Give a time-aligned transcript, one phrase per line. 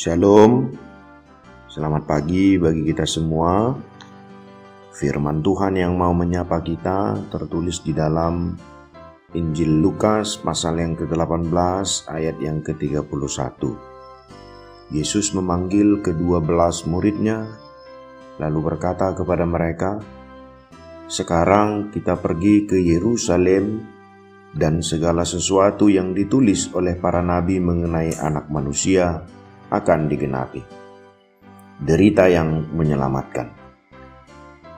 [0.00, 0.72] Shalom,
[1.68, 3.76] selamat pagi bagi kita semua.
[4.96, 8.56] Firman Tuhan yang mau menyapa kita tertulis di dalam
[9.36, 13.60] Injil Lukas pasal yang ke-18 ayat yang ke-31.
[14.88, 17.44] Yesus memanggil kedua belas muridnya
[18.40, 20.00] lalu berkata kepada mereka,
[21.12, 23.84] "Sekarang kita pergi ke Yerusalem
[24.56, 29.28] dan segala sesuatu yang ditulis oleh para nabi mengenai anak manusia
[29.70, 30.62] akan digenapi.
[31.80, 33.48] Derita yang menyelamatkan.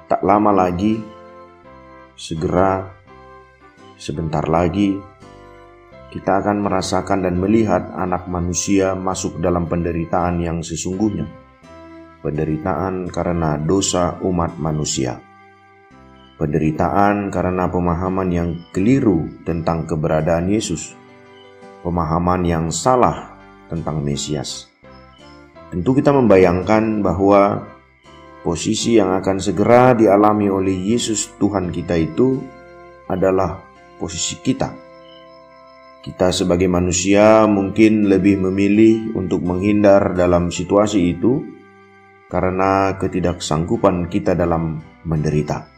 [0.07, 1.01] Tak lama lagi,
[2.15, 2.87] segera,
[3.97, 5.01] sebentar lagi,
[6.13, 11.25] kita akan merasakan dan melihat anak manusia masuk dalam penderitaan yang sesungguhnya.
[12.21, 15.19] Penderitaan karena dosa umat manusia.
[16.37, 20.95] Penderitaan karena pemahaman yang keliru tentang keberadaan Yesus.
[21.83, 23.35] Pemahaman yang salah
[23.67, 24.72] tentang Mesias
[25.73, 27.65] Tentu kita membayangkan bahwa
[28.45, 32.45] posisi yang akan segera dialami oleh Yesus Tuhan kita itu
[33.09, 33.57] adalah
[33.97, 34.69] posisi kita.
[36.05, 41.41] Kita sebagai manusia mungkin lebih memilih untuk menghindar dalam situasi itu
[42.29, 44.77] karena ketidaksanggupan kita dalam
[45.09, 45.73] menderita.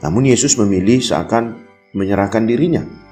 [0.00, 1.60] Namun Yesus memilih seakan
[1.92, 3.03] menyerahkan dirinya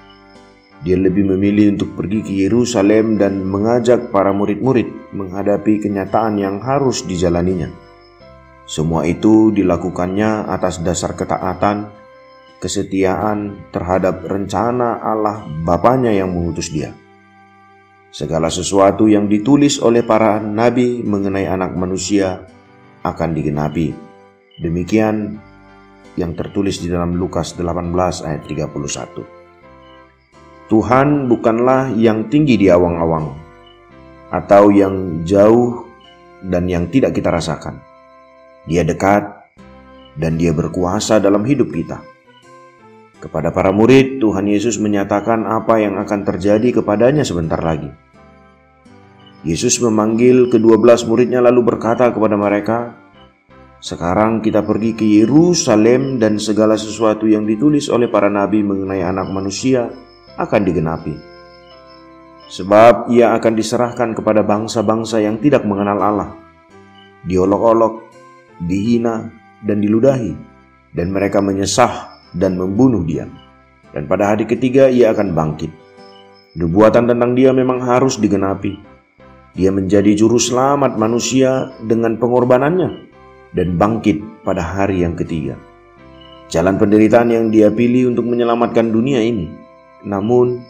[0.82, 7.06] dia lebih memilih untuk pergi ke Yerusalem dan mengajak para murid-murid menghadapi kenyataan yang harus
[7.06, 7.70] dijalaninya.
[8.66, 11.86] Semua itu dilakukannya atas dasar ketaatan,
[12.58, 16.90] kesetiaan terhadap rencana Allah Bapaknya yang mengutus dia.
[18.10, 22.42] Segala sesuatu yang ditulis oleh para nabi mengenai anak manusia
[23.06, 23.94] akan digenapi.
[24.58, 25.38] Demikian
[26.18, 29.41] yang tertulis di dalam Lukas 18 ayat 31.
[30.72, 33.28] Tuhan bukanlah yang tinggi di awang-awang
[34.32, 35.84] atau yang jauh
[36.40, 37.76] dan yang tidak kita rasakan.
[38.64, 39.20] Dia dekat
[40.16, 42.00] dan dia berkuasa dalam hidup kita.
[43.20, 47.92] Kepada para murid, Tuhan Yesus menyatakan apa yang akan terjadi kepadanya sebentar lagi.
[49.44, 52.96] Yesus memanggil kedua belas muridnya lalu berkata kepada mereka,
[53.84, 59.28] sekarang kita pergi ke Yerusalem dan segala sesuatu yang ditulis oleh para nabi mengenai anak
[59.28, 59.92] manusia
[60.36, 61.14] akan digenapi.
[62.52, 66.30] Sebab ia akan diserahkan kepada bangsa-bangsa yang tidak mengenal Allah,
[67.24, 68.04] diolok-olok,
[68.60, 69.32] dihina,
[69.64, 70.36] dan diludahi,
[70.92, 73.24] dan mereka menyesah dan membunuh dia.
[73.92, 75.72] Dan pada hari ketiga ia akan bangkit.
[76.52, 78.76] Nubuatan tentang dia memang harus digenapi.
[79.56, 83.08] Dia menjadi juru selamat manusia dengan pengorbanannya
[83.52, 85.56] dan bangkit pada hari yang ketiga.
[86.52, 89.61] Jalan penderitaan yang dia pilih untuk menyelamatkan dunia ini
[90.02, 90.62] namun,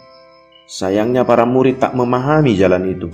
[0.69, 3.09] sayangnya para murid tak memahami jalan itu.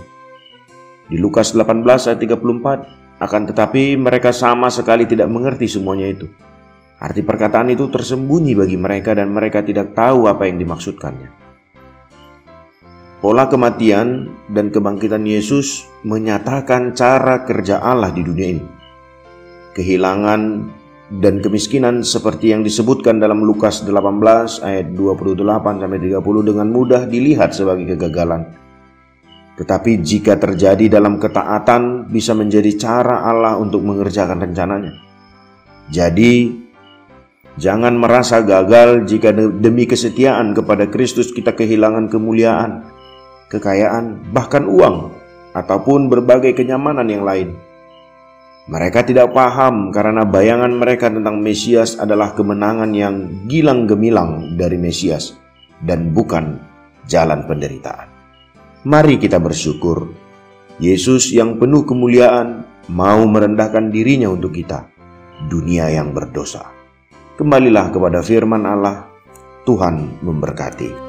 [1.09, 6.31] Di Lukas 18 ayat 34, akan tetapi mereka sama sekali tidak mengerti semuanya itu.
[6.99, 11.31] Arti perkataan itu tersembunyi bagi mereka dan mereka tidak tahu apa yang dimaksudkannya.
[13.19, 18.65] Pola kematian dan kebangkitan Yesus menyatakan cara kerja Allah di dunia ini.
[19.75, 20.41] Kehilangan
[21.09, 27.57] dan kemiskinan seperti yang disebutkan dalam Lukas 18 ayat 28 sampai 30 dengan mudah dilihat
[27.57, 28.45] sebagai kegagalan.
[29.57, 34.93] Tetapi jika terjadi dalam ketaatan bisa menjadi cara Allah untuk mengerjakan rencananya.
[35.89, 36.53] Jadi
[37.57, 42.85] jangan merasa gagal jika demi kesetiaan kepada Kristus kita kehilangan kemuliaan,
[43.49, 45.09] kekayaan, bahkan uang
[45.57, 47.68] ataupun berbagai kenyamanan yang lain.
[48.69, 55.33] Mereka tidak paham karena bayangan mereka tentang Mesias adalah kemenangan yang gilang gemilang dari Mesias
[55.81, 56.61] dan bukan
[57.09, 58.05] jalan penderitaan.
[58.85, 60.13] Mari kita bersyukur,
[60.77, 62.61] Yesus yang penuh kemuliaan
[62.93, 64.85] mau merendahkan dirinya untuk kita,
[65.49, 66.69] dunia yang berdosa.
[67.41, 69.09] Kembalilah kepada firman Allah,
[69.65, 71.08] Tuhan memberkati.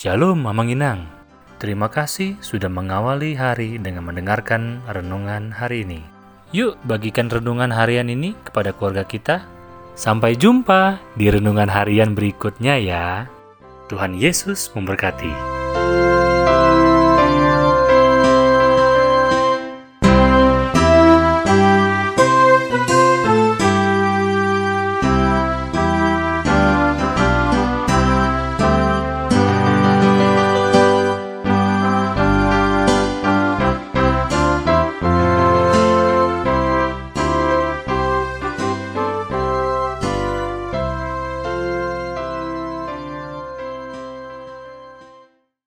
[0.00, 1.04] Shalom Mamang Inang
[1.60, 6.00] Terima kasih sudah mengawali hari dengan mendengarkan renungan hari ini.
[6.56, 9.44] Yuk, bagikan renungan harian ini kepada keluarga kita.
[9.92, 13.28] Sampai jumpa di renungan harian berikutnya, ya.
[13.92, 15.36] Tuhan Yesus memberkati.